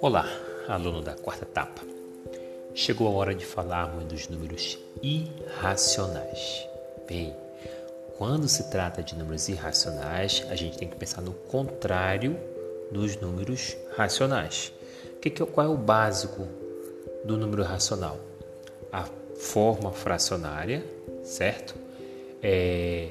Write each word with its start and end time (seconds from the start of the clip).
Olá, 0.00 0.26
aluno 0.66 1.00
da 1.00 1.14
quarta 1.14 1.44
etapa. 1.44 1.82
Chegou 2.74 3.06
a 3.06 3.10
hora 3.10 3.34
de 3.34 3.46
falarmos 3.46 4.04
dos 4.04 4.28
números 4.28 4.78
irracionais. 5.00 6.68
Bem, 7.06 7.36
quando 8.18 8.48
se 8.48 8.70
trata 8.70 9.02
de 9.02 9.14
números 9.14 9.48
irracionais, 9.48 10.44
a 10.50 10.56
gente 10.56 10.78
tem 10.78 10.88
que 10.88 10.96
pensar 10.96 11.22
no 11.22 11.32
contrário 11.32 12.36
dos 12.90 13.16
números 13.16 13.76
racionais. 13.96 14.72
Que 15.20 15.30
que, 15.30 15.44
qual 15.46 15.66
é 15.66 15.70
o 15.70 15.76
básico 15.76 16.48
do 17.24 17.36
número 17.36 17.62
racional? 17.62 18.18
A 18.92 19.04
forma 19.36 19.92
fracionária, 19.92 20.84
certo? 21.22 21.74
É, 22.42 23.10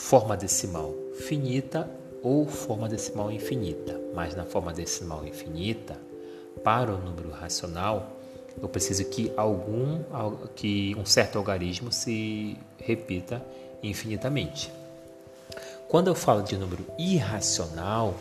forma 0.00 0.34
decimal 0.34 0.94
finita 1.14 1.88
ou 2.22 2.46
forma 2.46 2.88
decimal 2.88 3.30
infinita. 3.30 4.00
Mas 4.14 4.34
na 4.34 4.44
forma 4.44 4.72
decimal 4.72 5.24
infinita, 5.26 5.96
para 6.64 6.92
o 6.92 6.98
número 6.98 7.30
racional, 7.30 8.10
eu 8.60 8.68
preciso 8.68 9.04
que 9.04 9.30
algum 9.36 10.00
que 10.56 10.96
um 10.98 11.04
certo 11.04 11.38
algarismo 11.38 11.92
se 11.92 12.56
repita 12.78 13.44
infinitamente. 13.82 14.72
Quando 15.86 16.08
eu 16.08 16.14
falo 16.14 16.42
de 16.42 16.56
número 16.56 16.84
irracional, 16.98 18.14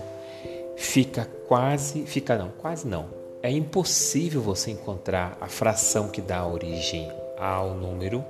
fica 0.76 1.28
quase, 1.48 2.06
fica 2.06 2.38
não, 2.38 2.50
quase 2.50 2.88
não. 2.88 3.08
É 3.42 3.50
impossível 3.50 4.42
você 4.42 4.70
encontrar 4.70 5.38
a 5.40 5.48
fração 5.48 6.10
que 6.10 6.22
dá 6.22 6.46
origem 6.46 7.10
ao 7.38 7.74
número, 7.74 8.24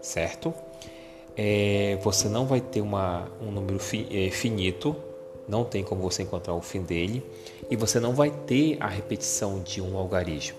certo? 0.00 0.52
É, 1.36 1.98
você 2.02 2.28
não 2.28 2.46
vai 2.46 2.60
ter 2.60 2.80
uma, 2.80 3.28
um 3.40 3.50
número 3.50 3.78
fi, 3.78 4.06
é, 4.10 4.30
finito, 4.30 4.94
não 5.48 5.64
tem 5.64 5.82
como 5.82 6.02
você 6.02 6.22
encontrar 6.22 6.54
o 6.54 6.60
fim 6.60 6.82
dele, 6.82 7.24
e 7.70 7.76
você 7.76 7.98
não 7.98 8.14
vai 8.14 8.30
ter 8.30 8.76
a 8.80 8.86
repetição 8.86 9.60
de 9.60 9.80
um 9.80 9.96
algarismo. 9.96 10.56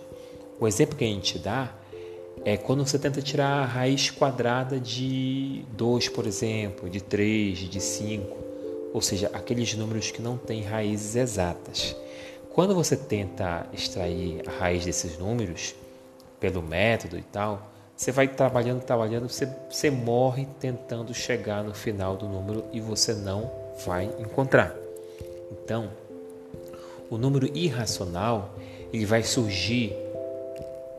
O 0.60 0.68
exemplo 0.68 0.98
que 0.98 1.04
a 1.04 1.08
gente 1.08 1.38
dá 1.38 1.74
é 2.46 2.58
quando 2.58 2.86
você 2.86 2.98
tenta 2.98 3.22
tirar 3.22 3.64
a 3.64 3.66
raiz 3.66 4.10
quadrada 4.10 4.80
de 4.80 5.64
2, 5.72 6.10
por 6.10 6.26
exemplo, 6.26 6.90
de 6.90 7.02
3, 7.02 7.58
de 7.58 7.80
5, 7.80 8.38
ou 8.94 9.02
seja, 9.02 9.30
aqueles 9.34 9.74
números 9.76 10.12
que 10.12 10.22
não 10.22 10.38
têm 10.38 10.62
raízes 10.62 11.16
exatas. 11.16 11.96
Quando 12.54 12.76
você 12.76 12.96
tenta 12.96 13.66
extrair 13.74 14.48
a 14.48 14.52
raiz 14.52 14.86
desses 14.86 15.18
números, 15.18 15.74
pelo 16.40 16.62
método 16.62 17.18
e 17.18 17.22
tal, 17.24 17.73
você 17.96 18.12
vai 18.12 18.28
trabalhando, 18.28 18.82
trabalhando, 18.82 19.30
você, 19.30 19.48
você 19.70 19.90
morre 19.90 20.48
tentando 20.60 21.14
chegar 21.14 21.64
no 21.64 21.74
final 21.74 22.18
do 22.18 22.28
número 22.28 22.66
e 22.72 22.82
você 22.82 23.14
não 23.14 23.52
vai 23.86 24.06
encontrar. 24.20 24.76
Então, 25.52 25.90
o 27.10 27.18
número 27.18 27.56
irracional 27.56 28.50
ele 28.92 29.06
vai 29.06 29.24
surgir 29.24 29.96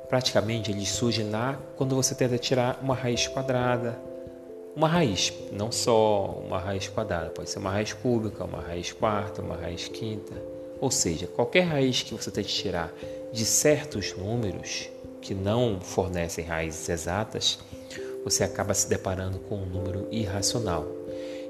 praticamente 0.08 0.70
ele 0.70 0.86
surge 0.86 1.24
na 1.24 1.58
quando 1.76 1.96
você 1.96 2.14
tenta 2.14 2.38
tirar 2.38 2.78
uma 2.80 2.94
raiz 2.94 3.26
quadrada, 3.26 3.98
uma 4.76 4.88
raiz, 4.88 5.32
não 5.52 5.72
só 5.72 6.26
uma 6.44 6.58
raiz 6.58 6.88
quadrada, 6.88 7.30
pode 7.30 7.50
ser 7.50 7.58
uma 7.58 7.70
raiz 7.70 7.92
cúbica, 7.92 8.44
uma 8.44 8.60
raiz 8.60 8.92
quarta, 8.92 9.42
uma 9.42 9.56
raiz 9.56 9.88
quinta, 9.88 10.34
ou 10.80 10.90
seja, 10.90 11.26
qualquer 11.26 11.62
raiz 11.62 12.02
que 12.02 12.14
você 12.14 12.30
tente 12.30 12.54
tirar 12.54 12.92
de 13.32 13.44
certos 13.44 14.16
números 14.16 14.88
que 15.24 15.34
não 15.34 15.80
fornecem 15.80 16.44
raízes 16.44 16.86
exatas, 16.90 17.58
você 18.22 18.44
acaba 18.44 18.74
se 18.74 18.86
deparando 18.88 19.38
com 19.38 19.56
um 19.56 19.66
número 19.66 20.06
irracional. 20.10 20.86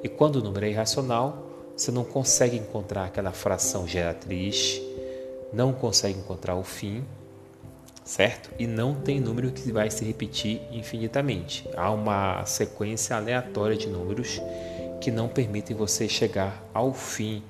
E 0.03 0.09
quando 0.09 0.37
o 0.37 0.43
número 0.43 0.65
é 0.65 0.71
irracional, 0.71 1.51
você 1.77 1.91
não 1.91 2.05
consegue 2.05 2.57
encontrar 2.57 3.07
aquela 3.07 3.33
fração 3.33 3.87
geratriz, 3.87 4.81
não 5.53 5.73
consegue 5.73 6.21
encontrar 6.21 6.55
o 6.55 6.63
fim, 6.63 7.05
certo? 8.05 8.51
E 8.61 8.67
não 8.67 8.95
tem 8.95 9.19
número 9.19 9.51
que 9.51 9.73
vai 9.73 9.91
se 9.91 10.05
repetir 10.05 10.63
infinitamente. 10.71 11.69
Há 11.77 11.91
uma 11.91 12.47
sequência 12.47 13.17
aleatória 13.17 13.77
de 13.77 13.89
números 13.89 14.41
que 15.01 15.11
não 15.11 15.27
permitem 15.27 15.77
você 15.77 16.09
chegar 16.09 16.65
ao 16.73 16.95
fim 16.95 17.43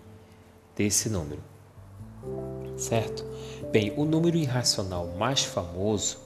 desse 0.75 1.10
número, 1.10 1.43
certo? 2.78 3.25
Bem, 3.75 3.93
o 3.97 4.04
número 4.04 4.37
irracional 4.37 5.09
mais 5.19 5.43
famoso 5.44 6.23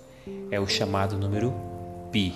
é 0.50 0.58
o 0.58 0.66
chamado 0.66 1.16
número 1.18 1.52
π. 2.10 2.32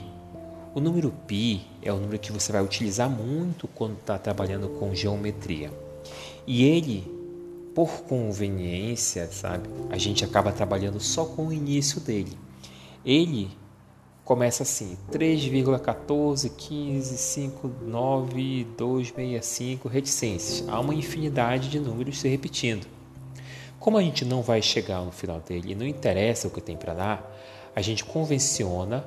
O 0.74 0.80
número 0.80 1.12
π 1.26 1.60
é 1.82 1.92
o 1.92 1.96
número 1.96 2.18
que 2.18 2.32
você 2.32 2.52
vai 2.52 2.62
utilizar 2.62 3.10
muito 3.10 3.68
quando 3.68 3.98
está 3.98 4.18
trabalhando 4.18 4.68
com 4.78 4.94
geometria. 4.94 5.70
E 6.46 6.64
ele, 6.64 7.06
por 7.74 8.02
conveniência, 8.04 9.26
sabe, 9.28 9.68
a 9.90 9.98
gente 9.98 10.24
acaba 10.24 10.52
trabalhando 10.52 10.98
só 10.98 11.24
com 11.24 11.48
o 11.48 11.52
início 11.52 12.00
dele. 12.00 12.36
Ele 13.04 13.50
começa 14.24 14.62
assim: 14.62 14.96
3,14, 15.10 16.50
reticências. 19.88 20.68
Há 20.68 20.80
uma 20.80 20.94
infinidade 20.94 21.68
de 21.68 21.78
números 21.78 22.18
se 22.20 22.28
repetindo. 22.28 22.86
Como 23.78 23.98
a 23.98 24.02
gente 24.02 24.24
não 24.24 24.42
vai 24.42 24.62
chegar 24.62 25.04
no 25.04 25.10
final 25.10 25.40
dele 25.40 25.72
e 25.72 25.74
não 25.74 25.86
interessa 25.86 26.46
o 26.46 26.50
que 26.50 26.60
tem 26.60 26.76
para 26.76 26.92
lá, 26.92 27.28
a 27.74 27.80
gente 27.80 28.04
convenciona 28.04 29.04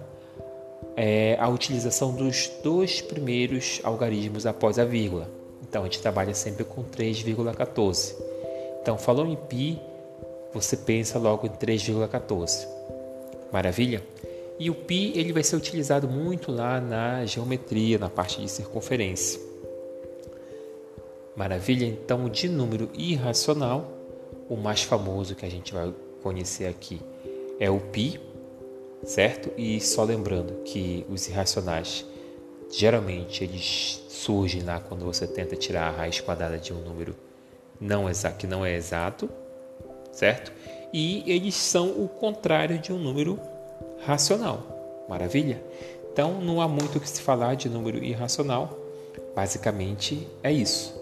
é, 0.96 1.38
a 1.40 1.48
utilização 1.50 2.14
dos 2.14 2.50
dois 2.64 3.02
primeiros 3.02 3.80
algarismos 3.84 4.46
após 4.46 4.80
a 4.80 4.86
vírgula. 4.86 5.30
Então 5.62 5.82
a 5.82 5.86
gente 5.86 6.00
trabalha 6.00 6.34
sempre 6.34 6.64
com 6.64 6.84
3,14. 6.84 8.16
Então 8.82 8.98
falou 8.98 9.26
em 9.26 9.36
pi, 9.36 9.80
você 10.54 10.78
pensa 10.78 11.20
logo 11.20 11.48
em 11.48 11.50
3,14. 11.50 12.68
Maravilha? 13.52 14.04
E 14.58 14.70
o 14.70 14.76
pi 14.76 15.12
ele 15.16 15.34
vai 15.34 15.44
ser 15.44 15.56
utilizado 15.56 16.08
muito 16.08 16.52
lá 16.52 16.80
na 16.80 17.26
geometria, 17.26 17.98
na 17.98 18.10
parte 18.10 18.40
de 18.40 18.50
circunferência. 18.50 19.40
Maravilha? 21.36 21.86
Então, 21.86 22.30
de 22.30 22.48
número 22.48 22.90
irracional, 22.94 23.92
o 24.50 24.56
mais 24.56 24.84
famoso 24.84 25.36
que 25.36 25.46
a 25.46 25.50
gente 25.50 25.74
vai 25.74 25.94
conhecer 26.24 26.66
aqui 26.68 27.02
é 27.60 27.70
o 27.70 27.80
π, 27.80 28.18
certo? 29.06 29.52
E 29.56 29.80
só 29.80 30.04
lembrando 30.04 30.64
que 30.64 31.06
os 31.10 31.28
irracionais 31.28 32.06
geralmente 32.70 33.44
eles 33.44 34.04
surgem 34.10 34.64
lá 34.64 34.80
quando 34.80 35.06
você 35.06 35.28
tenta 35.28 35.56
tirar 35.56 35.88
a 35.88 35.92
raiz 35.92 36.20
quadrada 36.20 36.58
de 36.58 36.74
um 36.74 36.82
número 36.82 37.16
não 37.80 38.10
exato, 38.10 38.38
que 38.38 38.48
não 38.48 38.66
é 38.66 38.76
exato, 38.76 39.30
certo? 40.12 40.52
E 40.92 41.24
eles 41.32 41.56
são 41.56 41.90
o 41.90 42.08
contrário 42.08 42.80
de 42.80 42.92
um 42.92 42.98
número 42.98 43.40
racional. 44.06 45.06
Maravilha? 45.08 45.62
Então 46.12 46.40
não 46.42 46.62
há 46.62 46.68
muito 46.68 46.98
o 46.98 47.02
que 47.02 47.10
se 47.10 47.22
falar 47.22 47.56
de 47.56 47.70
número 47.70 48.04
irracional. 48.04 48.78
Basicamente 49.36 50.28
é 50.42 50.52
isso. 50.52 51.00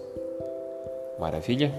Maravilha? 1.20 1.74